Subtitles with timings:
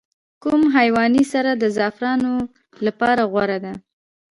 [0.43, 2.31] کوم حیواني سره د زعفرانو
[2.85, 3.73] لپاره غوره ده؟